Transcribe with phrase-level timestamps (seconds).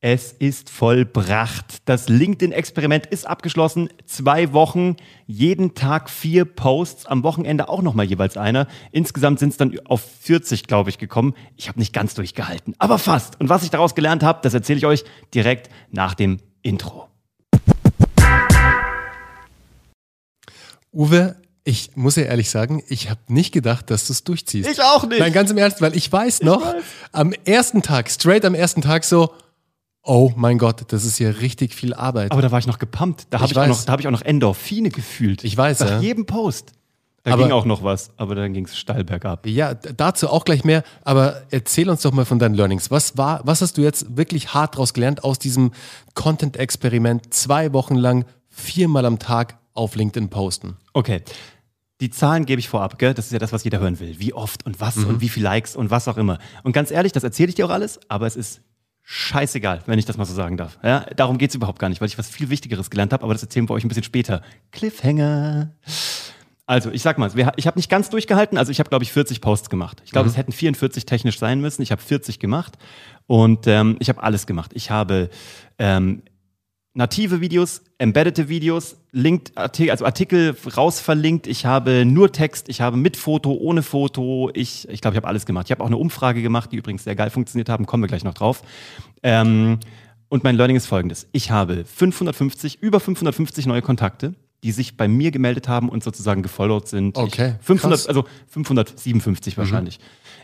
[0.00, 1.78] Es ist vollbracht.
[1.84, 3.88] Das LinkedIn-Experiment ist abgeschlossen.
[4.06, 4.94] Zwei Wochen,
[5.26, 8.68] jeden Tag vier Posts, am Wochenende auch nochmal jeweils einer.
[8.92, 11.34] Insgesamt sind es dann auf 40, glaube ich, gekommen.
[11.56, 13.40] Ich habe nicht ganz durchgehalten, aber fast.
[13.40, 17.08] Und was ich daraus gelernt habe, das erzähle ich euch direkt nach dem Intro.
[20.92, 21.34] Uwe,
[21.64, 24.70] ich muss ja ehrlich sagen, ich habe nicht gedacht, dass du es durchziehst.
[24.70, 25.18] Ich auch nicht.
[25.18, 26.84] Nein, ganz im Ernst, weil ich weiß noch, weiß.
[27.10, 29.34] am ersten Tag, straight am ersten Tag so,
[30.08, 32.32] oh mein Gott, das ist hier richtig viel Arbeit.
[32.32, 33.26] Aber da war ich noch gepumpt.
[33.30, 35.44] Da habe Ich ich, auch noch, da hab ich auch noch Endorphine gefühlt.
[35.44, 36.00] Ich weiß, Nach ja.
[36.00, 36.72] jedem Post.
[37.24, 39.44] Da Aber- ging auch noch was, aber dann ging es steil bergab.
[39.46, 42.90] ja, dazu auch gleich mehr, aber erzähl uns doch mal von deinen Learnings.
[42.90, 45.72] Was war, was hast du jetzt wirklich hart daraus gelernt aus diesem
[46.14, 50.76] Content-Experiment, zwei Wochen lang, viermal am Tag auf LinkedIn posten?
[50.92, 51.22] Okay.
[52.00, 53.12] Die Zahlen gebe ich vorab, gell?
[53.12, 54.14] Das ist ja das, was jeder hören will.
[54.20, 55.06] Wie oft und was Mhm.
[55.08, 56.38] und wie viel Likes und was auch immer.
[56.62, 58.60] Und ganz ehrlich, das erzähle ich dir auch alles, aber es ist
[59.10, 60.78] scheißegal, wenn ich das mal so sagen darf.
[60.82, 61.06] Ja?
[61.16, 63.42] Darum geht es überhaupt gar nicht, weil ich was viel Wichtigeres gelernt habe, aber das
[63.42, 64.42] erzählen wir euch ein bisschen später.
[64.70, 65.70] Cliffhanger.
[66.66, 69.40] Also, ich sag mal, ich habe nicht ganz durchgehalten, also ich habe, glaube ich, 40
[69.40, 70.02] Posts gemacht.
[70.04, 71.80] Ich glaube, es hätten 44 technisch sein müssen.
[71.80, 72.76] Ich habe 40 gemacht
[73.26, 74.72] und ähm, ich habe alles gemacht.
[74.74, 75.30] Ich habe
[75.78, 76.22] ähm,
[76.98, 81.46] native Videos, embeddete Videos, linked Artikel, also Artikel raus verlinkt.
[81.46, 84.50] Ich habe nur Text, ich habe mit Foto, ohne Foto.
[84.52, 85.66] Ich ich, glaube, ich habe alles gemacht.
[85.68, 87.86] Ich habe auch eine Umfrage gemacht, die übrigens sehr geil funktioniert haben.
[87.86, 88.62] Kommen wir gleich noch drauf.
[89.22, 89.78] Ähm,
[90.28, 91.28] und mein Learning ist folgendes.
[91.30, 96.42] Ich habe 550, über 550 neue Kontakte, die sich bei mir gemeldet haben und sozusagen
[96.42, 97.16] gefollowt sind.
[97.16, 98.06] Okay, Ich, 500, krass.
[98.08, 100.00] also 557 wahrscheinlich.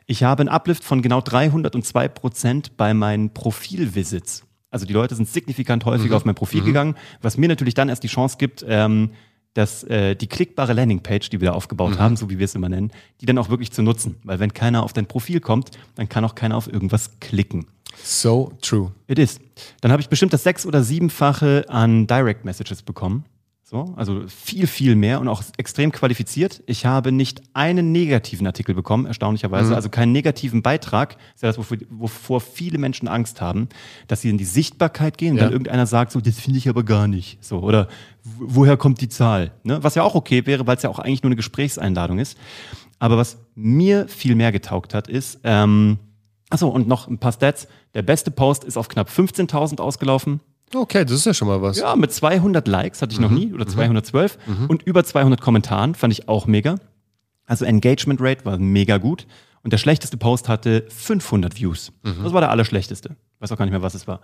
[0.07, 4.45] Ich habe einen Uplift von genau 302 Prozent bei meinen Profilvisits.
[4.75, 8.03] Also die Leute sind signifikant häufiger auf mein Profil gegangen, was mir natürlich dann erst
[8.03, 9.11] die Chance gibt, ähm,
[9.55, 12.69] dass äh, die klickbare Landingpage, die wir da aufgebaut haben, so wie wir es immer
[12.69, 14.17] nennen, die dann auch wirklich zu nutzen.
[14.25, 17.67] Weil wenn keiner auf dein Profil kommt, dann kann auch keiner auf irgendwas klicken.
[18.03, 18.91] So true.
[19.07, 19.39] It is.
[19.81, 23.27] Dann habe ich bestimmt das sechs- oder siebenfache an Direct Messages bekommen.
[23.75, 26.63] So, also viel, viel mehr und auch extrem qualifiziert.
[26.67, 31.17] Ich habe nicht einen negativen Artikel bekommen, erstaunlicherweise, also keinen negativen Beitrag.
[31.17, 33.69] Das ist ja das, wovor, wovor viele Menschen Angst haben,
[34.07, 35.43] dass sie in die Sichtbarkeit gehen und Ja.
[35.47, 37.43] dann irgendeiner sagt, so, das finde ich aber gar nicht.
[37.45, 37.89] So, oder
[38.23, 39.51] "Wo- woher kommt die Zahl?
[39.65, 39.83] Ne?
[39.83, 42.39] Was ja auch okay wäre, weil es ja auch eigentlich nur eine Gesprächseinladung ist.
[43.01, 45.99] Aber was mir viel mehr getaugt hat, ist, ähm,
[46.51, 47.67] Achso, und noch ein paar Stats.
[47.95, 50.39] Der beste Post ist auf knapp 15.000 ausgelaufen.
[50.75, 51.79] Okay, das ist ja schon mal was.
[51.79, 56.13] Ja, mit 200 Likes hatte ich noch nie oder 212 und über 200 Kommentaren fand
[56.13, 56.77] ich auch mega.
[57.47, 59.27] Also Engagement Rate war mega gut
[59.63, 61.93] und der schlechteste Post hatte 500 Views.
[62.23, 63.17] Das war der allerschlechteste.
[63.41, 64.21] Weiß auch gar nicht mehr, was es war.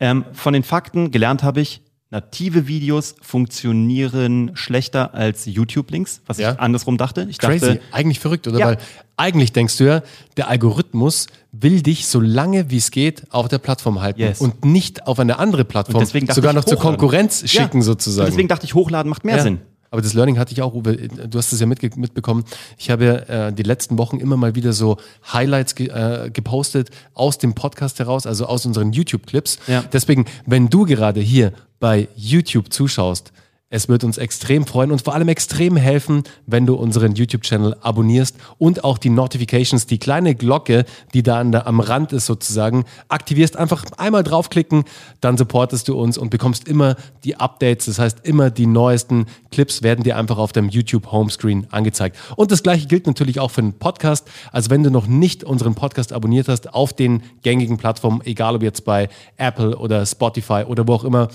[0.00, 6.52] Ähm, von den Fakten gelernt habe ich, native Videos funktionieren schlechter als YouTube-Links, was Ja.
[6.52, 7.26] ich andersrum dachte.
[7.28, 8.58] Ich Crazy, dachte, eigentlich verrückt, oder?
[8.58, 8.66] Ja.
[8.66, 8.78] Weil
[9.18, 10.02] eigentlich denkst du ja,
[10.36, 14.40] der Algorithmus will dich so lange wie es geht auf der Plattform halten Yes.
[14.40, 16.78] und nicht auf eine andere Plattform, Und deswegen dachte sogar noch zur.
[16.78, 17.82] Konkurrenz schicken Ja.
[17.84, 18.26] sozusagen.
[18.26, 19.42] Und deswegen dachte ich, hochladen macht mehr Ja.
[19.42, 19.58] Sinn.
[19.90, 20.96] Aber das Learning hatte ich auch, Uwe.
[21.08, 22.44] Du hast es ja mitge mitbekommen.
[22.76, 24.98] Ich habe ja äh, die letzten Wochen immer mal wieder so
[25.32, 29.58] Highlights ge äh, gepostet aus dem Podcast heraus, also aus unseren YouTube-Clips.
[29.66, 29.82] Ja.
[29.90, 33.32] Deswegen, wenn du gerade hier bei YouTube zuschaust,
[33.70, 38.36] es wird uns extrem freuen und vor allem extrem helfen, wenn du unseren YouTube-Channel abonnierst
[38.56, 43.58] und auch die Notifications, die kleine Glocke, die da am Rand ist sozusagen, aktivierst.
[43.58, 44.84] Einfach einmal draufklicken,
[45.20, 47.84] dann supportest du uns und bekommst immer die Updates.
[47.84, 52.16] Das heißt, immer die neuesten Clips werden dir einfach auf dem YouTube-Homescreen angezeigt.
[52.36, 54.26] Und das gleiche gilt natürlich auch für den Podcast.
[54.50, 58.62] Also wenn du noch nicht unseren Podcast abonniert hast auf den gängigen Plattformen, egal ob
[58.62, 61.28] jetzt bei Apple oder Spotify oder wo auch immer,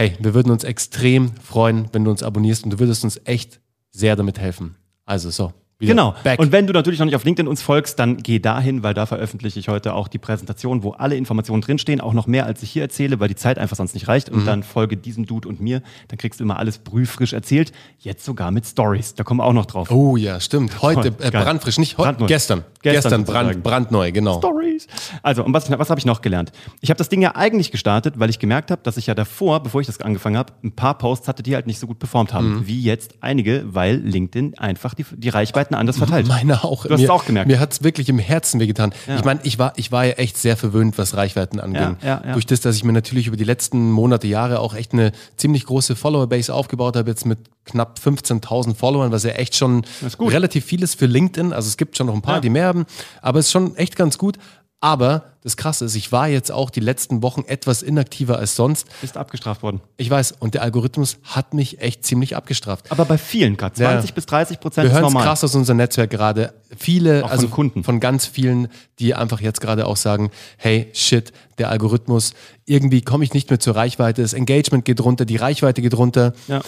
[0.00, 3.60] Hey, wir würden uns extrem freuen, wenn du uns abonnierst und du würdest uns echt
[3.90, 4.76] sehr damit helfen.
[5.04, 5.52] Also so.
[5.80, 6.16] Genau.
[6.24, 6.40] Back.
[6.40, 9.06] Und wenn du natürlich noch nicht auf LinkedIn uns folgst, dann geh dahin, weil da
[9.06, 12.70] veröffentliche ich heute auch die Präsentation, wo alle Informationen drinstehen, auch noch mehr, als ich
[12.70, 14.32] hier erzähle, weil die Zeit einfach sonst nicht reicht.
[14.32, 14.38] Mhm.
[14.38, 17.70] Und dann folge diesem Dude und mir, dann kriegst du immer alles brühfrisch erzählt.
[18.00, 19.14] Jetzt sogar mit Stories.
[19.14, 19.88] Da kommen wir auch noch drauf.
[19.92, 20.82] oh ja, stimmt.
[20.82, 22.64] Heute äh, brandfrisch, nicht heute, gestern.
[22.82, 24.38] Gestern Gestern, brand, brandneu, genau.
[24.38, 24.86] Stories.
[25.22, 26.52] Also, und was, was habe ich noch gelernt?
[26.80, 29.62] Ich habe das Ding ja eigentlich gestartet, weil ich gemerkt habe, dass ich ja davor,
[29.62, 32.32] bevor ich das angefangen habe, ein paar Posts hatte, die halt nicht so gut performt
[32.32, 32.56] haben.
[32.56, 32.66] Mhm.
[32.66, 35.28] Wie jetzt einige, weil LinkedIn einfach die, die
[35.68, 36.26] Reichweiten anders verteilt.
[36.28, 36.84] Meine auch.
[36.84, 37.48] Du hast mir, es auch gemerkt.
[37.48, 38.92] Mir hat es wirklich im Herzen wehgetan.
[39.16, 41.96] Ich meine, ich war, ich war ja echt sehr verwöhnt, was Reichweiten anging.
[42.02, 42.32] Ja, ja, ja.
[42.32, 45.64] Durch das, dass ich mir natürlich über die letzten Monate, Jahre auch echt eine ziemlich
[45.66, 49.84] große Follower-Base aufgebaut habe, jetzt mit knapp 15.000 Followern, was ja echt schon
[50.18, 51.52] relativ viel ist für LinkedIn.
[51.52, 52.40] Also es gibt schon noch ein paar, Ja.
[52.40, 52.86] die mehr haben,
[53.20, 54.36] aber es ist schon echt ganz gut.
[54.80, 58.86] Aber das Krasse ist, ich war jetzt auch die letzten Wochen etwas inaktiver als sonst.
[59.00, 59.80] Bist abgestraft worden.
[59.96, 62.84] Ich weiß, und der Algorithmus hat mich echt ziemlich abgestraft.
[62.92, 63.74] Aber bei vielen gerade.
[63.74, 64.14] 20 Ja.
[64.14, 65.24] bis 30 Prozent Wir ist normal.
[65.24, 66.54] krass aus unserem Netzwerk gerade.
[66.76, 67.82] Viele, Auch von also Kunden.
[67.82, 68.68] von ganz vielen,
[69.00, 72.34] die einfach jetzt gerade auch sagen, hey, shit, der Algorithmus,
[72.64, 76.34] irgendwie komme ich nicht mehr zur Reichweite, das Engagement geht runter, die Reichweite geht runter.
[76.46, 76.60] Ja.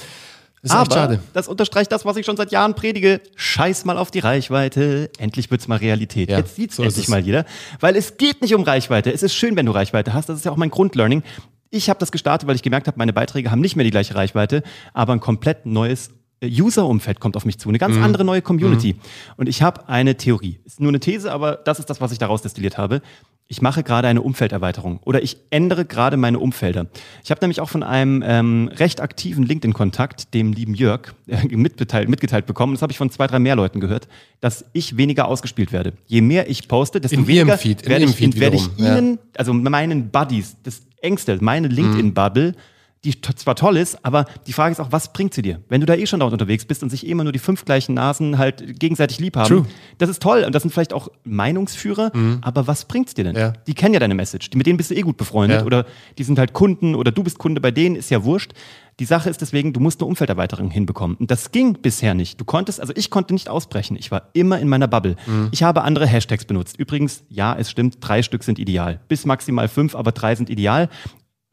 [0.63, 1.21] Das ist Aber echt schade.
[1.33, 3.21] das unterstreicht das, was ich schon seit Jahren predige.
[3.35, 5.11] Scheiß mal auf die Reichweite.
[5.19, 6.29] Endlich wird's mal Realität.
[6.31, 7.47] Ja, Jetzt sieht's so endlich mal jeder.
[7.81, 9.11] Weil es geht nicht um Reichweite.
[9.13, 10.29] Es ist schön, wenn du Reichweite hast.
[10.29, 11.23] Das ist ja auch mein Grundlearning.
[11.71, 14.15] Ich habe das gestartet, weil ich gemerkt habe, meine Beiträge haben nicht mehr die gleiche
[14.15, 14.63] Reichweite,
[14.93, 16.11] aber ein komplett neues
[16.41, 17.69] äh, User-Umfeld kommt auf mich zu.
[17.69, 18.97] Eine ganz andere neue Community.
[19.37, 20.61] Und ich habe eine Theorie.
[20.65, 23.03] Ist nur eine These, aber das ist das, was ich daraus destilliert habe.
[23.53, 26.87] Ich mache gerade eine Umfelderweiterung oder ich ändere gerade meine Umfelder.
[27.25, 32.09] Ich habe nämlich auch von einem ähm, recht aktiven LinkedIn-Kontakt, dem lieben Jörg, äh, mitgeteilt,
[32.09, 34.07] mitgeteilt bekommen, das habe ich von zwei, drei mehr Leuten gehört,
[34.41, 35.95] dass ich weniger ausgespielt werde.
[36.07, 38.97] Je mehr ich poste, desto In weniger Feed, werde ich, Feed werde ich wiederum, ja.
[38.97, 42.55] Ihnen, also meinen Buddies, das Engste, meine LinkedIn-Bubble,
[43.05, 45.61] die zwar toll ist, aber die Frage ist auch, was bringt sie dir?
[45.71, 47.65] Wenn du da eh schon dort unterwegs bist und sich eh immer nur die fünf
[47.65, 49.67] gleichen Nasen halt gegenseitig lieb haben, True.
[49.99, 52.13] das ist toll und das sind vielleicht auch Meinungsführer,
[52.43, 53.37] aber was bringt's dir denn?
[53.37, 53.53] Ja.
[53.67, 55.67] Die kennen ja deine Message, die, mit denen bist du eh gut befreundet Ja.
[55.67, 55.87] oder
[56.19, 58.53] die sind halt Kunden oder du bist Kunde bei denen, ist ja wurscht.
[58.99, 61.17] Die Sache ist deswegen, du musst eine Umfelderweiterung hinbekommen.
[61.17, 62.39] Und das ging bisher nicht.
[62.39, 63.97] Du konntest, also ich konnte nicht ausbrechen.
[63.99, 65.17] Ich war immer in meiner Bubble.
[65.53, 66.79] Ich habe andere Hashtags benutzt.
[66.79, 69.01] Übrigens, ja, es stimmt, drei Stück sind ideal.
[69.09, 70.91] Bis maximal fünf, aber drei sind ideal.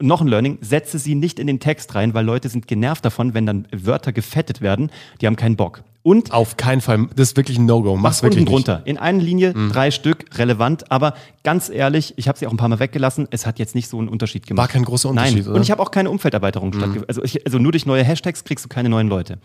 [0.00, 3.34] Noch ein Learning, setze sie nicht in den Text rein, weil Leute sind genervt davon,
[3.34, 4.90] wenn dann Wörter gefettet werden.
[5.20, 5.82] Die haben keinen Bock.
[6.04, 7.96] Und Auf keinen Fall, das ist wirklich ein No-Go.
[7.96, 8.82] Mach's wirklich unten drunter.
[8.86, 10.90] In einer Linie drei Stück, relevant.
[10.92, 13.26] Aber ganz ehrlich, ich habe sie auch ein paar Mal weggelassen.
[13.32, 14.68] Es hat jetzt nicht so einen Unterschied gemacht.
[14.68, 15.42] War kein großer Unterschied, Nein.
[15.42, 15.50] oder?
[15.50, 15.56] Mhm.
[15.56, 17.08] Und ich habe auch keine Umfelderweiterung stattgefunden.
[17.08, 19.38] Also, ich, also nur durch neue Hashtags kriegst du keine neuen Leute.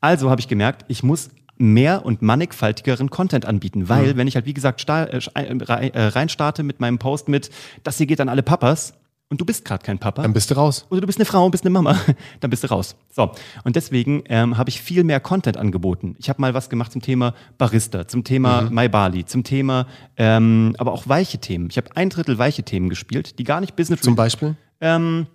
[0.00, 3.88] Also habe ich gemerkt, ich muss mehr und mannigfaltigeren Content anbieten, Mhm.
[3.90, 7.50] weil wenn ich halt wie gesagt äh, äh, rei- äh, reinstarte mit meinem Post mit,
[7.84, 8.94] das hier geht an alle Papas
[9.30, 10.86] und du bist gerade kein Papa, Dann bist du raus.
[10.90, 11.96] oder du bist eine Frau und bist eine Mama,
[12.40, 12.96] dann bist du raus.
[13.10, 13.30] So,
[13.64, 16.16] und deswegen ähm, habe ich viel mehr Content angeboten.
[16.18, 18.74] Ich habe mal was gemacht zum Thema Barista, zum Thema Mhm.
[18.74, 19.86] My Bali, zum Thema,
[20.16, 21.68] ähm, aber auch weiche Themen.
[21.70, 24.56] Ich habe ein Drittel weiche Themen gespielt, die gar nicht Business Zum Beispiel?
[24.80, 25.26] ähm,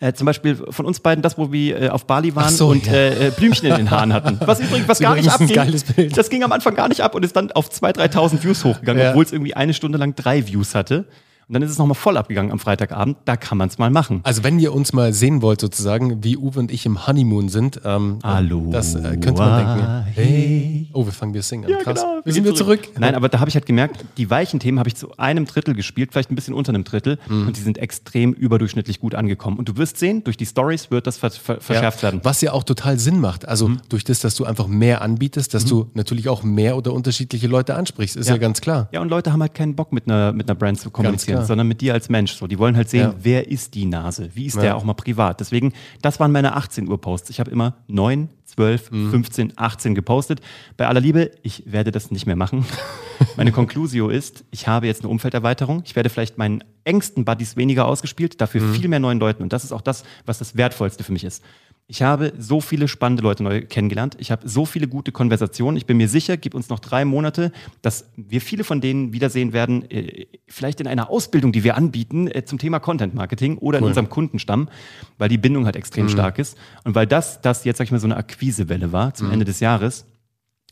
[0.00, 2.86] äh, zum Beispiel von uns beiden das, wo wir äh, auf Bali waren so, und
[2.86, 2.92] ja.
[2.92, 4.38] äh, äh, Blümchen in den Haaren hatten.
[4.46, 5.48] Was übrigens was gar nicht abging.
[5.48, 6.14] geiles Bild.
[6.16, 9.02] Das ging am Anfang gar nicht ab und ist dann auf 2.000, 3.000 Views hochgegangen,
[9.02, 9.10] Ja.
[9.10, 11.06] obwohl es irgendwie eine Stunde lang drei Views hatte.
[11.48, 13.16] Und dann ist es nochmal voll abgegangen am Freitagabend.
[13.24, 14.20] Da kann man es mal machen.
[14.22, 17.80] Also wenn ihr uns mal sehen wollt sozusagen, wie Uwe und ich im Honeymoon sind,
[17.86, 18.68] ähm, Hallo.
[18.70, 20.04] das äh, könnte man denken.
[20.12, 20.88] Hey.
[20.92, 21.70] Oh, wir fangen wir singen an.
[21.70, 22.00] Ja, Krass.
[22.02, 22.20] genau.
[22.22, 22.88] Wir sind wieder zurück.
[22.98, 25.74] Nein, aber da habe ich halt gemerkt, die weichen Themen habe ich zu einem Drittel
[25.74, 27.18] gespielt, vielleicht ein bisschen unter einem Drittel.
[27.28, 27.46] Mhm.
[27.46, 29.58] Und die sind extrem überdurchschnittlich gut angekommen.
[29.58, 32.20] Und du wirst sehen, durch die Stories wird das ver ver verschärft Ja, werden.
[32.24, 33.48] Was ja auch total Sinn macht.
[33.48, 33.78] Also Mhm.
[33.88, 37.74] durch das, dass du einfach mehr anbietest, dass du natürlich auch mehr oder unterschiedliche Leute
[37.74, 38.38] ansprichst, ist ja, Ja.
[38.38, 38.88] ganz klar.
[38.92, 41.46] Ja, und Leute haben halt keinen Bock mit einer, mit einer Brand zu kommunizieren, klar.
[41.46, 42.32] sondern mit dir als Mensch.
[42.34, 43.14] So, die wollen halt sehen, Ja.
[43.22, 44.30] wer ist die Nase?
[44.34, 44.62] Wie ist Ja.
[44.62, 45.40] der auch mal privat?
[45.40, 47.30] Deswegen, das waren meine 18 Uhr Posts.
[47.30, 49.10] Ich habe immer 9, 12, Mhm.
[49.10, 50.40] 15, 18 gepostet.
[50.76, 52.64] Bei aller Liebe, ich werde das nicht mehr machen.
[53.36, 55.82] Meine Conclusio ist, ich habe jetzt eine Umfelderweiterung.
[55.84, 58.74] Ich werde vielleicht meinen engsten Buddies weniger ausgespielt, dafür Mhm.
[58.74, 59.42] viel mehr neuen Leuten.
[59.42, 61.42] Und das ist auch das, was das Wertvollste für mich ist.
[61.90, 64.14] Ich habe so viele spannende Leute neu kennengelernt.
[64.18, 65.78] Ich habe so viele gute Konversationen.
[65.78, 67.50] Ich bin mir sicher, gib uns noch drei Monate,
[67.80, 72.28] dass wir viele von denen wiedersehen werden, äh, vielleicht in einer Ausbildung, die wir anbieten
[72.28, 74.68] äh, zum Thema Content Marketing oder in unserem Kundenstamm,
[75.16, 76.58] weil die Bindung halt extrem stark ist.
[76.84, 79.60] Und weil das, das jetzt, sag ich mal, so eine Akquisewelle war zum Ende des
[79.60, 80.04] Jahres.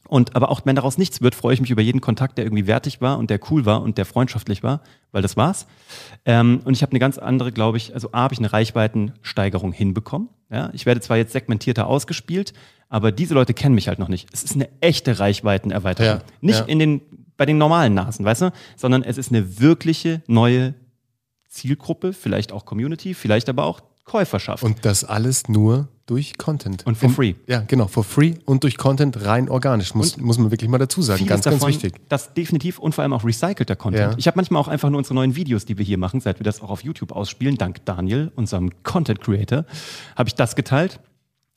[0.06, 2.66] Und aber auch wenn daraus nichts wird, freue ich mich über jeden Kontakt, der irgendwie
[2.66, 4.82] wertig war und der cool war und der freundschaftlich war,
[5.12, 5.66] weil das war's.
[6.26, 9.72] Ähm, und ich habe eine ganz andere, glaube ich, also A, habe ich eine Reichweitensteigerung
[9.72, 10.28] hinbekommen.
[10.50, 10.70] Ja?
[10.72, 12.52] Ich werde zwar jetzt segmentierter ausgespielt,
[12.88, 14.28] aber diese Leute kennen mich halt noch nicht.
[14.32, 16.20] Es ist eine echte Reichweitenerweiterung.
[16.20, 16.64] Ja, Nicht ja.
[16.66, 17.00] in den,
[17.36, 20.74] bei den normalen Nasen, weißt du, sondern es ist eine wirkliche neue
[21.48, 24.62] Zielgruppe, vielleicht auch Community, vielleicht aber auch Käuferschaft.
[24.62, 26.86] Und das alles nur durch Content.
[26.86, 27.34] Und for free.
[27.48, 29.94] Ja, genau, for free und durch Content rein organisch.
[29.94, 31.26] Muss, muss man wirklich mal dazu sagen.
[31.26, 31.94] Ganz, ganz davon, wichtig.
[32.08, 34.12] Das definitiv und vor allem auch recycelter Content.
[34.12, 34.18] Ja.
[34.18, 36.44] Ich habe manchmal auch einfach nur unsere neuen Videos, die wir hier machen, seit wir
[36.44, 39.64] das auch auf YouTube ausspielen, dank Daniel, unserem Content Creator,
[40.14, 41.00] habe ich das geteilt.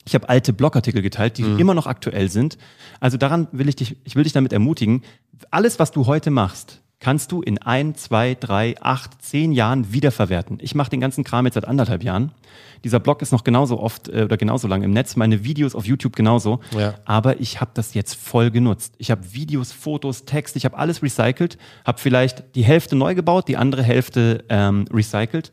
[0.04, 1.58] Ich habe alte Blogartikel geteilt, die Mhm.
[1.60, 2.58] immer noch aktuell sind.
[2.98, 5.02] Also daran will ich dich, ich will dich damit ermutigen,
[5.52, 10.58] alles, was du heute machst, kannst du in ein, zwei, drei, acht, zehn Jahren wiederverwerten.
[10.60, 12.32] Ich mache den ganzen Kram jetzt seit anderthalb Jahren.
[12.84, 15.86] Dieser Blog ist noch genauso oft äh, oder genauso lang im Netz, meine Videos auf
[15.86, 16.60] YouTube genauso.
[16.76, 16.94] Ja.
[17.06, 18.94] Aber ich habe das jetzt voll genutzt.
[18.98, 23.48] Ich habe Videos, Fotos, Text, ich habe alles recycelt, habe vielleicht die Hälfte neu gebaut,
[23.48, 25.52] die andere Hälfte ähm, recycelt.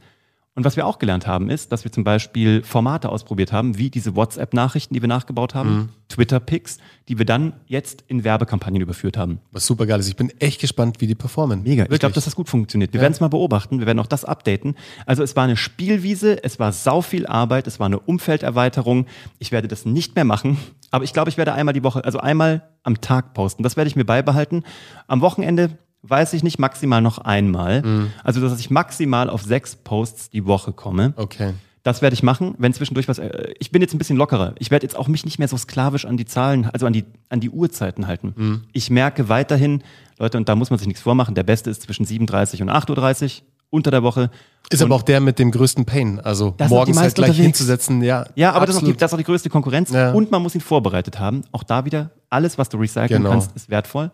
[0.57, 3.91] Und was wir auch gelernt haben, ist, dass wir zum Beispiel Formate ausprobiert haben, wie
[3.91, 5.89] diese WhatsApp-Nachrichten, die wir nachgebaut haben, Mhm.
[6.09, 9.39] Twitter-Pics, die wir dann jetzt in Werbekampagnen überführt haben.
[9.51, 10.07] Was super geil ist.
[10.07, 11.61] Ich bin echt gespannt, wie die performen.
[11.61, 11.83] Mega.
[11.83, 11.99] Ich Wirklich.
[11.99, 12.91] glaube, dass das gut funktioniert.
[12.91, 13.77] Wir werden es mal beobachten.
[13.77, 14.75] Wir werden auch das updaten.
[15.05, 19.05] Also es war eine Spielwiese, es war sau viel Arbeit, es war eine Umfelderweiterung.
[19.37, 20.57] Ich werde das nicht mehr machen,
[20.89, 23.61] aber ich glaube, ich werde einmal die Woche, also einmal am Tag posten.
[23.61, 24.63] Das werde ich mir beibehalten.
[25.07, 25.77] Am Wochenende
[26.09, 27.81] weiß ich nicht, maximal noch einmal.
[27.81, 28.11] Mhm.
[28.23, 31.13] Also, dass ich maximal auf sechs Posts die Woche komme.
[31.15, 31.53] Okay.
[31.83, 33.17] Das werde ich machen, wenn zwischendurch was.
[33.17, 34.55] Äh, ich bin jetzt ein bisschen lockerer.
[34.59, 37.05] Ich werde jetzt auch mich nicht mehr so sklavisch an die Zahlen, also an die,
[37.29, 38.33] an die Uhrzeiten halten.
[38.35, 38.63] Mhm.
[38.73, 39.83] Ich merke weiterhin,
[40.19, 43.23] Leute, und da muss man sich nichts vormachen, der beste ist zwischen 7.30 und 8.30
[43.41, 44.29] Uhr unter der Woche.
[44.69, 46.19] Ist aber auch der mit dem größten Pain.
[46.19, 47.57] Also morgens halt gleich unterwegs.
[47.57, 48.01] hinzusetzen.
[48.01, 49.91] Ja, Ja, aber das ist, auch die, das ist auch die größte Konkurrenz.
[49.91, 50.11] Ja.
[50.11, 51.43] Und man muss ihn vorbereitet haben.
[51.53, 53.29] Auch da wieder, alles, was du recyceln Genau.
[53.29, 54.11] kannst, ist wertvoll.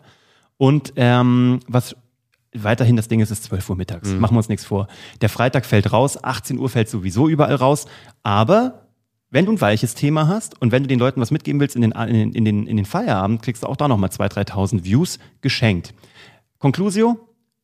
[0.56, 1.96] Und ähm, was
[2.54, 4.10] weiterhin das Ding ist, ist 12 Uhr mittags.
[4.10, 4.20] Mhm.
[4.20, 4.88] Machen wir uns nichts vor.
[5.20, 7.86] Der Freitag fällt raus, 18 Uhr fällt sowieso überall raus.
[8.22, 8.88] Aber
[9.30, 11.82] wenn du ein weiches Thema hast und wenn du den Leuten was mitgeben willst in
[11.82, 14.84] den, in den, in den, in den Feierabend, kriegst du auch da nochmal 2.000, 3.000
[14.84, 15.92] Views geschenkt.
[16.58, 17.18] Conclusio,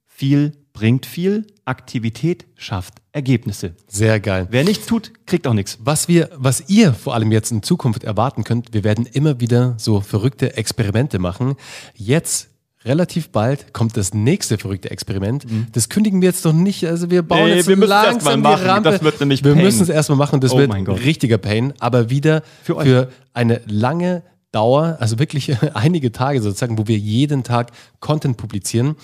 [0.07, 3.75] viel bringt viel, Aktivität schafft Ergebnisse.
[3.87, 4.49] Sehr geil.
[4.51, 5.79] Wer nichts tut, kriegt auch nichts.
[5.81, 9.75] Was wir, was ihr vor allem jetzt in Zukunft erwarten könnt, wir werden immer wieder
[9.79, 11.55] so verrückte Experimente machen.
[11.95, 12.50] Jetzt
[12.85, 15.45] relativ bald kommt das nächste verrückte Experiment.
[15.73, 16.87] Das kündigen wir jetzt noch nicht.
[16.87, 17.49] Also wir bauen Mhm.
[17.49, 18.71] Nee, jetzt wir müssen es langsam mal die machen.
[18.71, 18.91] Rampe.
[18.91, 19.65] Das wird nämlich wir Pain.
[19.65, 20.41] müssen es erstmal machen.
[20.41, 20.71] Das Oh wird
[21.05, 24.23] richtiger Pain, aber wieder Für für, eine lange
[24.53, 27.71] Dauer, also wirklich einige Tage sozusagen, wo wir jeden Tag
[28.01, 28.97] Content publizieren.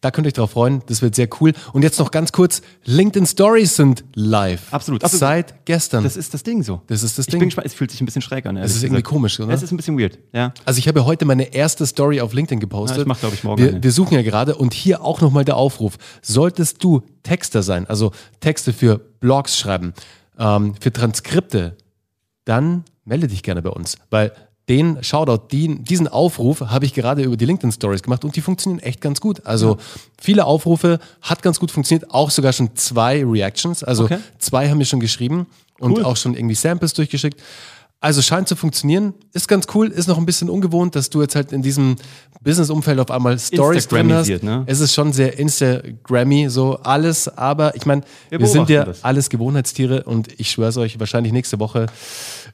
[0.00, 0.82] Da könnt ihr euch drauf freuen.
[0.86, 1.52] Das wird sehr cool.
[1.72, 4.72] Und jetzt noch ganz kurz: LinkedIn Stories sind live.
[4.72, 5.02] Absolut.
[5.02, 6.04] Also, Seit gestern.
[6.04, 6.82] Das ist das Ding so.
[6.86, 7.40] Das ist das ich Ding.
[7.40, 8.56] bin gespannt, es fühlt sich ein bisschen schräg an.
[8.56, 9.08] ehrlich ist irgendwie gesagt.
[9.14, 9.52] komisch, oder?
[9.52, 10.52] Es ist ein bisschen weird, ja.
[10.64, 12.98] Also ich habe ja heute meine erste Story auf LinkedIn gepostet.
[12.98, 15.44] Ja, ich mach, glaub ich, morgen wir, wir suchen ja gerade und hier auch nochmal
[15.44, 15.96] der Aufruf.
[16.22, 19.94] Solltest du Texter sein, also Texte für Blogs schreiben,
[20.38, 21.76] ähm, für Transkripte,
[22.44, 24.32] dann melde dich gerne bei uns, weil
[24.68, 28.40] den Shoutout, die, diesen Aufruf habe ich gerade über die LinkedIn Stories gemacht und die
[28.40, 29.44] funktionieren echt ganz gut.
[29.46, 29.78] Also
[30.20, 34.18] viele Aufrufe, hat ganz gut funktioniert, auch sogar schon zwei Reactions, also Okay.
[34.38, 35.46] zwei haben mir schon geschrieben
[35.78, 36.04] und Cool.
[36.04, 37.40] auch schon irgendwie Samples durchgeschickt.
[38.00, 41.34] Also scheint zu funktionieren, ist ganz cool, ist noch ein bisschen ungewohnt, dass du jetzt
[41.34, 41.96] halt in diesem
[42.42, 44.28] Business-Umfeld auf einmal Stories drin hast.
[44.44, 44.62] Ne?
[44.66, 49.02] Es ist schon sehr Instagrammy, so alles, aber ich meine, Wir wir, sind ja das.
[49.02, 51.86] alles Gewohnheitstiere und ich schwöre es euch, wahrscheinlich nächste Woche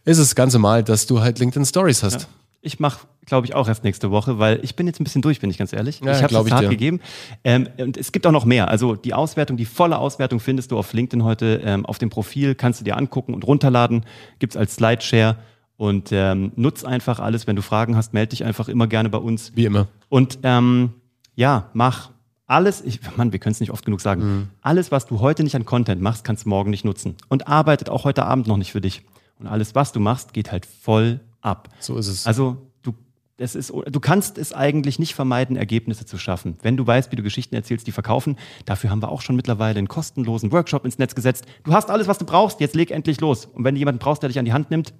[0.06, 2.26] ist es ganz normal, dass du halt LinkedIn Stories hast.
[2.64, 5.40] Ich mache, glaube ich, auch erst nächste Woche, weil ich bin jetzt ein bisschen durch,
[5.40, 6.00] bin ich ganz ehrlich.
[6.00, 6.68] Ja, ich habe es hart dir.
[6.68, 7.00] gegeben.
[7.44, 8.68] Ähm, und es gibt auch noch mehr.
[8.68, 12.54] Also die Auswertung, die volle Auswertung findest du auf LinkedIn heute ähm, auf dem Profil,
[12.54, 14.04] kannst du dir angucken und runterladen.
[14.38, 15.37] Gibt's als Slideshare.
[15.76, 17.47] Und ähm, nutz einfach alles.
[17.47, 19.52] Wenn du Fragen hast, melde dich einfach immer gerne bei uns.
[19.56, 19.88] Wie immer.
[20.09, 20.92] Und ähm,
[21.35, 22.11] ja, mach
[22.47, 24.49] alles, ich, Mann, wir können es nicht oft genug sagen, Mhm.
[24.61, 27.16] alles, was du heute nicht an Content machst, kannst du morgen nicht nutzen.
[27.28, 29.02] Und arbeitet auch heute Abend noch nicht für dich.
[29.40, 31.68] Und alles, was du machst, geht halt voll ab.
[31.80, 32.26] So ist es.
[32.26, 32.92] Also du,
[33.36, 36.56] es ist, du kannst es eigentlich nicht vermeiden, Ergebnisse zu schaffen.
[36.62, 39.78] Wenn du weißt, wie du Geschichten erzählst, die verkaufen, dafür haben wir auch schon mittlerweile
[39.78, 41.44] einen kostenlosen Workshop ins Netz gesetzt.
[41.64, 43.46] Du hast alles, was du brauchst, jetzt leg endlich los.
[43.46, 44.92] Und wenn du jemanden brauchst, der dich an die Hand nimmt,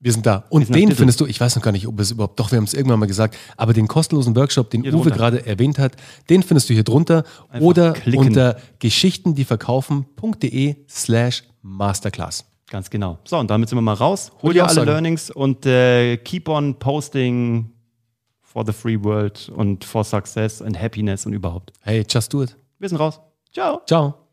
[0.00, 0.44] Wir sind da.
[0.50, 2.56] Und sind den findest du, ich weiß noch gar nicht, ob es überhaupt, doch, wir
[2.58, 5.16] haben es irgendwann mal gesagt, aber den kostenlosen Workshop, den Hier Uwe drunter.
[5.16, 5.96] gerade erwähnt hat,
[6.30, 8.28] den findest du hier drunter Einfach oder klicken.
[8.28, 12.44] unter geschichtendieverkaufen.de slash masterclass.
[12.70, 13.18] Ganz genau.
[13.24, 14.30] So, und damit sind wir mal raus.
[14.42, 14.86] Hol dir alle sagen.
[14.86, 17.72] Learnings und äh, keep on posting
[18.42, 21.72] for the free world und for success and happiness und überhaupt.
[21.82, 22.56] Hey, just do it.
[22.78, 23.20] Wir sind raus.
[23.52, 23.80] Ciao.
[23.86, 24.27] Ciao.